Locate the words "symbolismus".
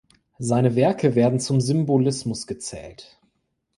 1.61-2.47